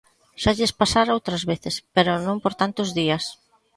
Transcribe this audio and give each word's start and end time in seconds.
Xa 0.41 0.51
lles 0.57 0.73
pasara 0.81 1.15
outras 1.17 1.43
veces, 1.51 1.75
pero 1.95 2.11
non 2.27 2.37
por 2.43 2.53
tantos 2.61 2.89
días. 2.99 3.23